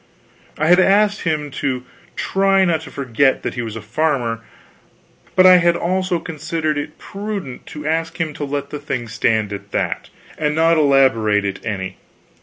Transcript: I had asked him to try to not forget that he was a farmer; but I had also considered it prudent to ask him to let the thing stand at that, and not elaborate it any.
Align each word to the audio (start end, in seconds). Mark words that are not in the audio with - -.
I 0.57 0.65
had 0.65 0.79
asked 0.79 1.21
him 1.21 1.51
to 1.61 1.83
try 2.15 2.61
to 2.61 2.65
not 2.65 2.81
forget 2.81 3.43
that 3.43 3.53
he 3.53 3.61
was 3.61 3.75
a 3.75 3.83
farmer; 3.83 4.41
but 5.35 5.45
I 5.45 5.57
had 5.57 5.75
also 5.75 6.17
considered 6.17 6.75
it 6.75 6.97
prudent 6.97 7.67
to 7.67 7.85
ask 7.85 8.19
him 8.19 8.33
to 8.33 8.43
let 8.43 8.71
the 8.71 8.79
thing 8.79 9.07
stand 9.07 9.53
at 9.53 9.69
that, 9.73 10.09
and 10.39 10.55
not 10.55 10.75
elaborate 10.79 11.45
it 11.45 11.63
any. 11.63 11.97